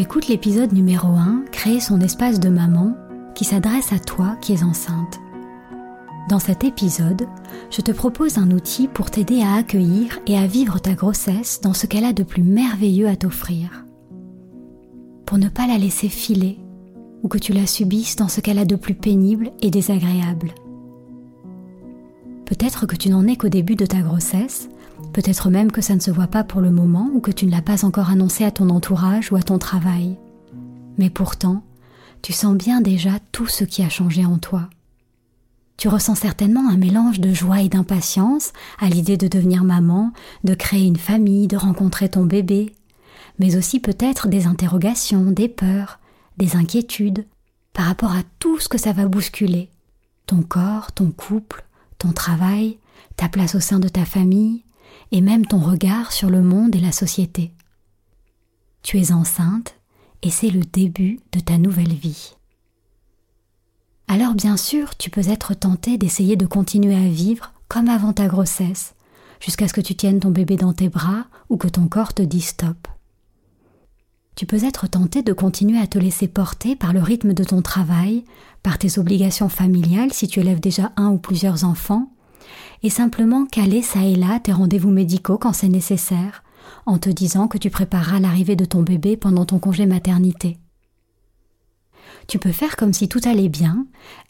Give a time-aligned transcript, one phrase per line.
[0.00, 2.94] Tu écoutes l'épisode numéro 1, Créer son espace de maman,
[3.34, 5.20] qui s'adresse à toi qui es enceinte.
[6.30, 7.26] Dans cet épisode,
[7.70, 11.74] je te propose un outil pour t'aider à accueillir et à vivre ta grossesse dans
[11.74, 13.84] ce qu'elle a de plus merveilleux à t'offrir.
[15.26, 16.58] Pour ne pas la laisser filer
[17.22, 20.54] ou que tu la subisses dans ce qu'elle a de plus pénible et désagréable.
[22.46, 24.70] Peut-être que tu n'en es qu'au début de ta grossesse
[25.12, 27.50] Peut-être même que ça ne se voit pas pour le moment ou que tu ne
[27.50, 30.16] l'as pas encore annoncé à ton entourage ou à ton travail.
[30.98, 31.62] Mais pourtant,
[32.22, 34.68] tu sens bien déjà tout ce qui a changé en toi.
[35.76, 40.12] Tu ressens certainement un mélange de joie et d'impatience à l'idée de devenir maman,
[40.44, 42.74] de créer une famille, de rencontrer ton bébé,
[43.38, 45.98] mais aussi peut-être des interrogations, des peurs,
[46.36, 47.24] des inquiétudes
[47.72, 49.70] par rapport à tout ce que ça va bousculer.
[50.26, 51.64] Ton corps, ton couple,
[51.96, 52.76] ton travail,
[53.16, 54.62] ta place au sein de ta famille,
[55.12, 57.52] et même ton regard sur le monde et la société.
[58.82, 59.74] Tu es enceinte
[60.22, 62.34] et c'est le début de ta nouvelle vie.
[64.08, 68.26] Alors bien sûr, tu peux être tenté d'essayer de continuer à vivre comme avant ta
[68.26, 68.94] grossesse,
[69.38, 72.22] jusqu'à ce que tu tiennes ton bébé dans tes bras ou que ton corps te
[72.22, 72.88] dise stop.
[74.34, 77.62] Tu peux être tenté de continuer à te laisser porter par le rythme de ton
[77.62, 78.24] travail,
[78.62, 82.10] par tes obligations familiales si tu élèves déjà un ou plusieurs enfants,
[82.82, 86.42] et simplement caler ça et là tes rendez-vous médicaux quand c'est nécessaire,
[86.86, 90.58] en te disant que tu prépareras l'arrivée de ton bébé pendant ton congé maternité.
[92.26, 93.86] Tu peux faire comme si tout allait bien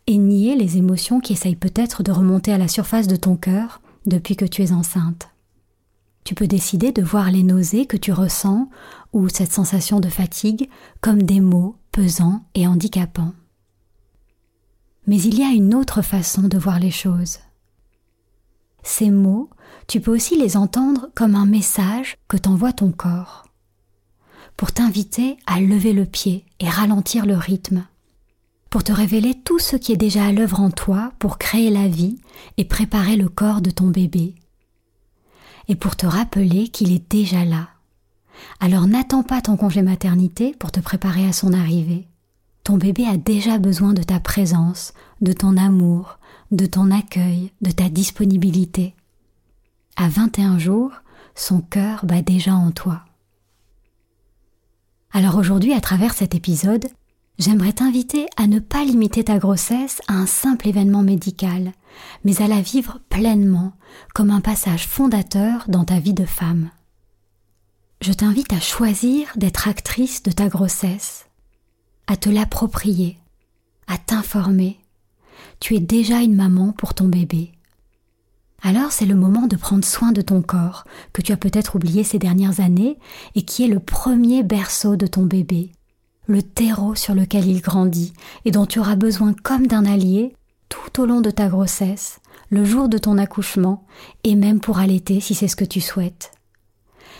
[0.06, 3.80] et nier les émotions qui essayent peut-être de remonter à la surface de ton cœur
[4.06, 5.28] depuis que tu es enceinte.
[6.24, 8.68] Tu peux décider de voir les nausées que tu ressens
[9.12, 10.68] ou cette sensation de fatigue
[11.00, 13.32] comme des mots pesants et handicapants.
[15.06, 17.38] Mais il y a une autre façon de voir les choses.
[18.82, 19.50] Ces mots,
[19.86, 23.44] tu peux aussi les entendre comme un message que t'envoie ton corps,
[24.56, 27.86] pour t'inviter à lever le pied et ralentir le rythme,
[28.68, 31.88] pour te révéler tout ce qui est déjà à l'œuvre en toi pour créer la
[31.88, 32.20] vie
[32.56, 34.34] et préparer le corps de ton bébé,
[35.68, 37.68] et pour te rappeler qu'il est déjà là.
[38.60, 42.09] Alors n'attends pas ton congé maternité pour te préparer à son arrivée.
[42.64, 46.18] Ton bébé a déjà besoin de ta présence, de ton amour,
[46.50, 48.94] de ton accueil, de ta disponibilité.
[49.96, 50.92] À 21 jours,
[51.34, 53.02] son cœur bat déjà en toi.
[55.12, 56.86] Alors aujourd'hui, à travers cet épisode,
[57.38, 61.72] j'aimerais t'inviter à ne pas limiter ta grossesse à un simple événement médical,
[62.24, 63.72] mais à la vivre pleinement,
[64.14, 66.70] comme un passage fondateur dans ta vie de femme.
[68.00, 71.26] Je t'invite à choisir d'être actrice de ta grossesse,
[72.10, 73.18] à te l'approprier,
[73.86, 74.80] à t'informer,
[75.60, 77.52] tu es déjà une maman pour ton bébé.
[78.62, 82.02] Alors c'est le moment de prendre soin de ton corps, que tu as peut-être oublié
[82.02, 82.98] ces dernières années,
[83.36, 85.70] et qui est le premier berceau de ton bébé,
[86.26, 88.12] le terreau sur lequel il grandit,
[88.44, 90.34] et dont tu auras besoin comme d'un allié
[90.68, 92.18] tout au long de ta grossesse,
[92.48, 93.86] le jour de ton accouchement,
[94.24, 96.32] et même pour allaiter si c'est ce que tu souhaites.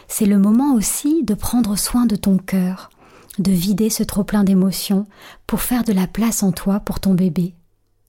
[0.09, 2.91] C'est le moment aussi de prendre soin de ton cœur,
[3.39, 5.07] de vider ce trop-plein d'émotions
[5.47, 7.55] pour faire de la place en toi pour ton bébé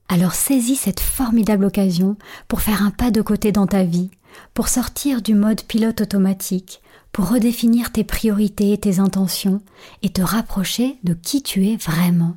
[0.10, 4.10] Alors saisis cette formidable occasion pour faire un pas de côté dans ta vie,
[4.54, 6.82] pour sortir du mode pilote automatique,
[7.12, 9.62] pour redéfinir tes priorités et tes intentions
[10.02, 12.36] et te rapprocher de qui tu es vraiment.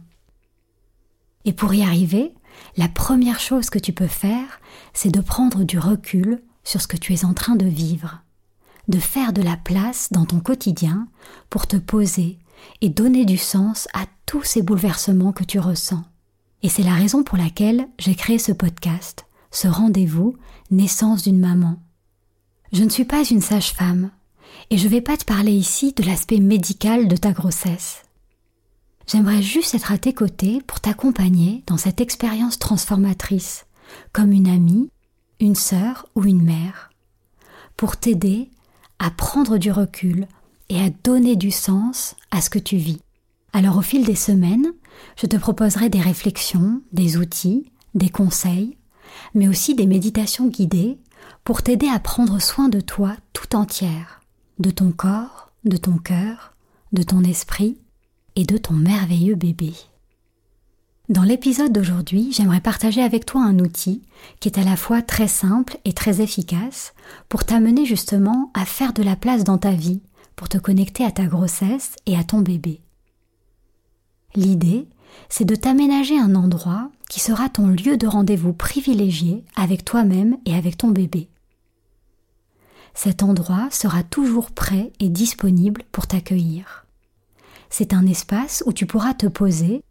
[1.44, 2.32] Et pour y arriver,
[2.76, 4.60] la première chose que tu peux faire,
[4.92, 8.22] c'est de prendre du recul sur ce que tu es en train de vivre,
[8.88, 11.06] de faire de la place dans ton quotidien
[11.50, 12.38] pour te poser
[12.80, 16.02] et donner du sens à tous ces bouleversements que tu ressens.
[16.62, 20.36] Et c'est la raison pour laquelle j'ai créé ce podcast, ce rendez-vous
[20.70, 21.76] Naissance d'une maman.
[22.72, 24.10] Je ne suis pas une sage-femme,
[24.70, 28.02] et je ne vais pas te parler ici de l'aspect médical de ta grossesse.
[29.06, 33.66] J'aimerais juste être à tes côtés pour t'accompagner dans cette expérience transformatrice,
[34.12, 34.90] comme une amie,
[35.40, 36.90] une sœur ou une mère,
[37.76, 38.48] pour t'aider
[38.98, 40.26] à prendre du recul
[40.68, 43.00] et à donner du sens à ce que tu vis.
[43.52, 44.72] Alors au fil des semaines,
[45.16, 48.76] je te proposerai des réflexions, des outils, des conseils,
[49.34, 50.98] mais aussi des méditations guidées
[51.44, 54.20] pour t'aider à prendre soin de toi tout entière,
[54.58, 56.54] de ton corps, de ton cœur,
[56.92, 57.78] de ton esprit
[58.36, 59.72] et de ton merveilleux bébé.
[61.10, 64.02] Dans l'épisode d'aujourd'hui, j'aimerais partager avec toi un outil
[64.40, 66.94] qui est à la fois très simple et très efficace
[67.28, 70.00] pour t'amener justement à faire de la place dans ta vie,
[70.36, 72.80] pour te connecter à ta grossesse et à ton bébé.
[74.34, 74.88] L'idée,
[75.28, 80.54] c'est de t'aménager un endroit qui sera ton lieu de rendez-vous privilégié avec toi-même et
[80.54, 81.28] avec ton bébé.
[82.94, 86.86] Cet endroit sera toujours prêt et disponible pour t'accueillir.
[87.70, 89.82] C'est un espace où tu pourras te poser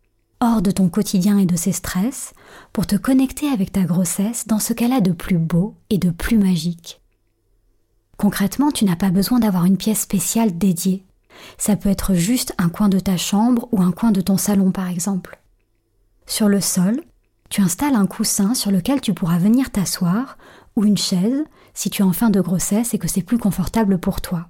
[0.43, 2.33] hors de ton quotidien et de ses stress,
[2.73, 6.09] pour te connecter avec ta grossesse dans ce qu'elle a de plus beau et de
[6.09, 7.01] plus magique.
[8.17, 11.05] Concrètement, tu n'as pas besoin d'avoir une pièce spéciale dédiée.
[11.57, 14.71] Ça peut être juste un coin de ta chambre ou un coin de ton salon
[14.71, 15.39] par exemple.
[16.25, 17.01] Sur le sol,
[17.49, 20.37] tu installes un coussin sur lequel tu pourras venir t'asseoir
[20.75, 21.43] ou une chaise
[21.73, 24.47] si tu es en fin de grossesse et que c'est plus confortable pour toi.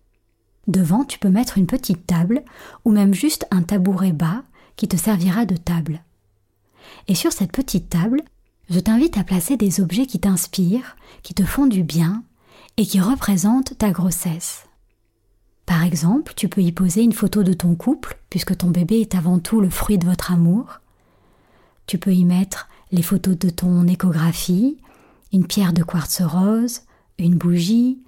[0.68, 2.44] Devant, tu peux mettre une petite table
[2.86, 4.44] ou même juste un tabouret bas
[4.75, 6.01] qui te servira de table.
[7.07, 8.21] Et sur cette petite table,
[8.69, 12.24] je t'invite à placer des objets qui t'inspirent, qui te font du bien
[12.78, 14.66] et qui représentent ta grossesse.
[15.66, 19.16] Par exemple, tu peux y poser une photo de ton couple, puisque ton bébé est
[19.16, 20.81] avant tout le fruit de votre amour.
[21.88, 24.78] Tu peux y mettre les photos de ton échographie,
[25.31, 26.81] une pierre de quartz rose,
[27.18, 28.00] une bougie,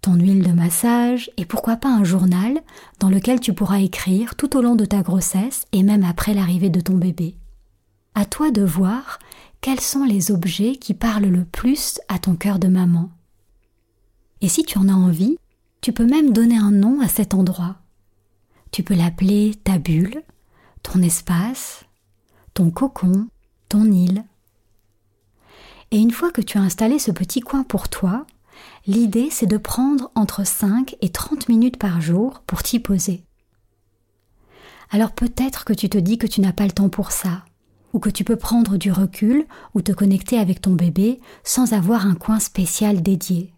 [0.00, 2.60] ton huile de massage et pourquoi pas un journal
[3.00, 6.70] dans lequel tu pourras écrire tout au long de ta grossesse et même après l'arrivée
[6.70, 7.36] de ton bébé.
[8.14, 9.18] À toi de voir
[9.60, 13.10] quels sont les objets qui parlent le plus à ton cœur de maman.
[14.48, 15.36] Et si tu en as envie,
[15.82, 17.76] tu peux même donner un nom à cet endroit.
[18.70, 20.22] Tu peux l'appeler ta bulle,
[20.82, 21.84] ton espace,
[22.54, 23.28] ton cocon,
[23.68, 24.24] ton île.
[25.90, 28.24] Et une fois que tu as installé ce petit coin pour toi,
[28.86, 33.22] L'idée, c'est de prendre entre 5 et 30 minutes par jour pour t'y poser.
[34.88, 37.44] Alors peut-être que tu te dis que tu n'as pas le temps pour ça,
[37.92, 42.06] ou que tu peux prendre du recul ou te connecter avec ton bébé sans avoir
[42.06, 43.52] un coin spécial dédié.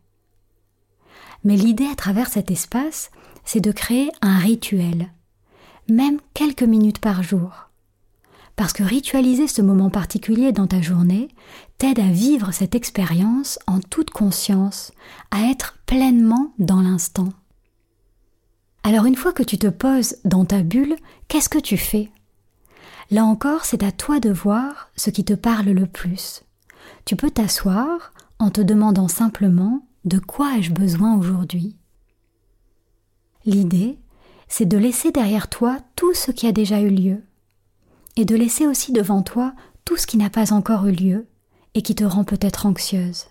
[1.44, 3.10] Mais l'idée à travers cet espace,
[3.44, 5.08] c'est de créer un rituel,
[5.88, 7.70] même quelques minutes par jour
[8.60, 11.28] parce que ritualiser ce moment particulier dans ta journée
[11.78, 14.92] t'aide à vivre cette expérience en toute conscience,
[15.30, 17.30] à être pleinement dans l'instant.
[18.82, 20.96] Alors une fois que tu te poses dans ta bulle,
[21.28, 22.10] qu'est-ce que tu fais?
[23.10, 26.42] Là encore, c'est à toi de voir ce qui te parle le plus.
[27.06, 31.76] Tu peux t'asseoir en te demandant simplement de quoi ai-je besoin aujourd'hui?
[33.44, 33.98] L'idée,
[34.48, 37.22] c'est de laisser derrière toi tout ce qui a déjà eu lieu
[38.16, 39.54] et de laisser aussi devant toi
[39.84, 41.26] tout ce qui n'a pas encore eu lieu
[41.74, 43.26] et qui te rend peut-être anxieuse.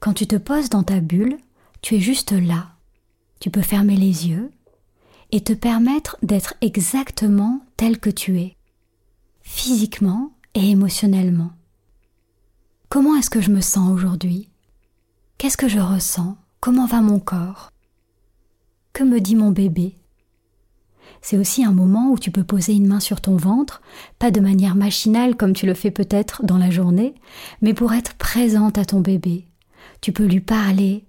[0.00, 1.38] Quand tu te poses dans ta bulle,
[1.80, 2.72] tu es juste là.
[3.40, 4.50] Tu peux fermer les yeux
[5.32, 8.56] et te permettre d'être exactement tel que tu es,
[9.42, 11.50] physiquement et émotionnellement.
[12.88, 14.48] Comment est-ce que je me sens aujourd'hui?
[15.38, 16.34] Qu'est-ce que je ressens?
[16.60, 17.70] Comment va mon corps?
[18.94, 19.94] Que me dit mon bébé?
[21.20, 23.82] C'est aussi un moment où tu peux poser une main sur ton ventre,
[24.18, 27.14] pas de manière machinale comme tu le fais peut-être dans la journée,
[27.60, 29.44] mais pour être présente à ton bébé.
[30.00, 31.04] Tu peux lui parler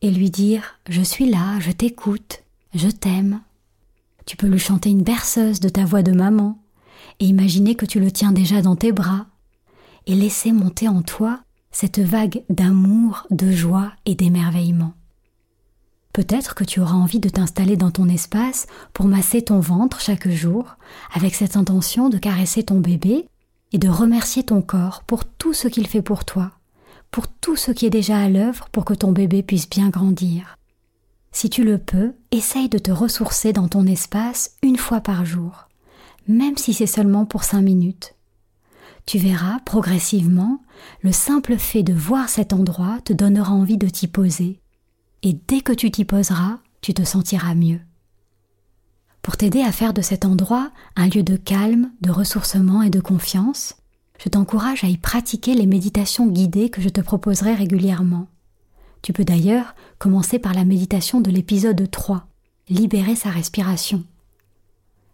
[0.00, 3.40] et lui dire Je suis là, je t'écoute, je t'aime.
[4.26, 6.56] Tu peux lui chanter une berceuse de ta voix de maman
[7.18, 9.26] et imaginer que tu le tiens déjà dans tes bras
[10.06, 11.40] et laisser monter en toi
[11.72, 14.92] cette vague d'amour, de joie et d'émerveillement.
[16.12, 20.28] Peut-être que tu auras envie de t'installer dans ton espace pour masser ton ventre chaque
[20.28, 20.76] jour,
[21.14, 23.26] avec cette intention de caresser ton bébé
[23.72, 26.52] et de remercier ton corps pour tout ce qu'il fait pour toi,
[27.10, 30.58] pour tout ce qui est déjà à l'œuvre pour que ton bébé puisse bien grandir.
[31.32, 35.68] Si tu le peux, essaye de te ressourcer dans ton espace une fois par jour,
[36.28, 38.14] même si c'est seulement pour cinq minutes.
[39.06, 40.62] Tu verras progressivement,
[41.02, 44.60] le simple fait de voir cet endroit te donnera envie de t'y poser,
[45.22, 47.80] et dès que tu t'y poseras, tu te sentiras mieux.
[49.22, 53.00] Pour t'aider à faire de cet endroit un lieu de calme, de ressourcement et de
[53.00, 53.76] confiance,
[54.22, 58.28] je t'encourage à y pratiquer les méditations guidées que je te proposerai régulièrement.
[59.00, 62.26] Tu peux d'ailleurs commencer par la méditation de l'épisode 3,
[62.68, 64.04] Libérer sa respiration.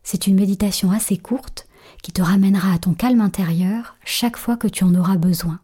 [0.02, 1.67] C'est une méditation assez courte
[2.02, 5.60] qui te ramènera à ton calme intérieur chaque fois que tu en auras besoin.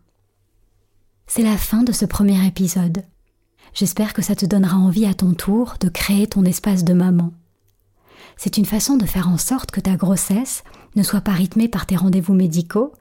[1.27, 3.03] C'est la fin de ce premier épisode.
[3.73, 7.33] J'espère que ça te donnera envie à ton tour de créer ton espace de maman.
[8.37, 10.65] C'est une façon de faire en sorte que ta grossesse
[10.97, 12.93] ne soit pas rythmée par tes rendez-vous médicaux,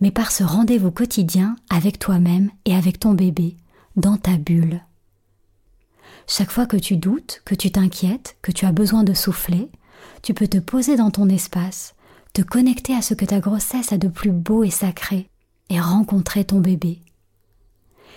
[0.00, 3.56] mais par ce rendez-vous quotidien avec toi-même et avec ton bébé,
[3.96, 4.82] dans ta bulle.
[6.26, 9.70] Chaque fois que tu doutes, que tu t'inquiètes, que tu as besoin de souffler,
[10.22, 11.94] tu peux te poser dans ton espace,
[12.32, 15.28] te connecter à ce que ta grossesse a de plus beau et sacré,
[15.68, 17.00] et rencontrer ton bébé.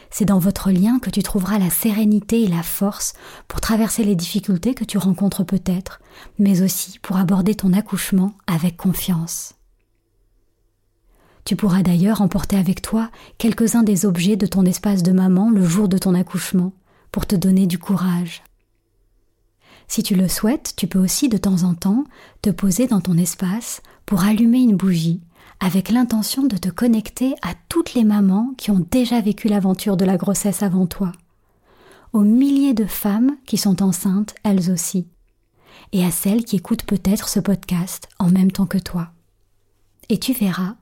[0.10, 3.13] C'est dans votre lien que tu trouveras la sérénité et la force
[3.48, 6.00] pour traverser les difficultés que tu rencontres peut-être,
[6.39, 9.55] mais aussi pour aborder ton accouchement avec confiance.
[11.43, 15.65] Tu pourras d'ailleurs emporter avec toi quelques-uns des objets de ton espace de maman le
[15.65, 16.72] jour de ton accouchement,
[17.12, 18.43] pour te donner du courage.
[19.88, 22.06] Si tu le souhaites, tu peux aussi de temps en temps
[22.42, 25.22] te poser dans ton espace pour allumer une bougie
[25.60, 30.06] avec l'intention de te connecter à toutes les mamans qui ont déjà vécu l'aventure de
[30.06, 31.12] la grossesse avant toi,
[32.13, 35.08] aux milliers de femmes qui sont enceintes elles aussi,
[35.92, 39.12] et à celles qui écoutent peut-être ce podcast en même temps que toi.
[40.10, 40.75] Et tu verras,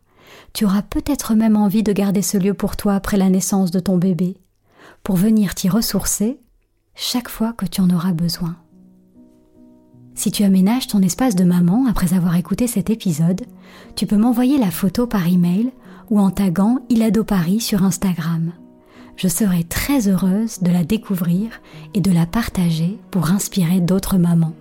[0.53, 3.79] tu auras peut-être même envie de garder ce lieu pour toi après la naissance de
[3.79, 4.37] ton bébé,
[5.03, 6.39] pour venir t'y ressourcer
[6.95, 8.57] chaque fois que tu en auras besoin.
[10.23, 13.41] Si tu aménages ton espace de maman après avoir écouté cet épisode,
[13.97, 15.73] tu peux m'envoyer la photo par email
[16.09, 18.53] ou en taguant Ilado Paris sur Instagram.
[19.17, 21.49] Je serai très heureuse de la découvrir
[21.93, 24.53] et de la partager pour inspirer d'autres mamans.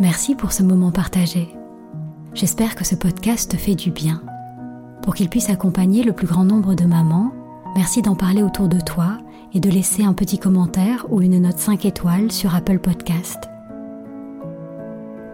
[0.00, 1.48] Merci pour ce moment partagé.
[2.34, 4.22] J'espère que ce podcast te fait du bien.
[5.00, 7.32] Pour qu'il puisse accompagner le plus grand nombre de mamans,
[7.74, 9.18] merci d'en parler autour de toi
[9.52, 13.50] et de laisser un petit commentaire ou une note 5 étoiles sur Apple Podcast.